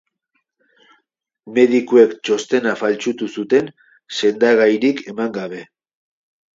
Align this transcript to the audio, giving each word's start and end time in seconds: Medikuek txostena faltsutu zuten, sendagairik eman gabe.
Medikuek 1.57 2.17
txostena 2.23 2.75
faltsutu 2.81 3.31
zuten, 3.39 3.73
sendagairik 4.19 5.07
eman 5.15 5.41
gabe. 5.41 5.67